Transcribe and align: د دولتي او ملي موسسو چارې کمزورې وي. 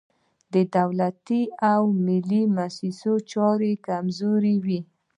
د 0.53 0.55
دولتي 0.77 1.41
او 1.71 1.81
ملي 2.05 2.43
موسسو 2.55 3.13
چارې 3.31 3.71
کمزورې 3.87 4.55
وي. 4.65 4.79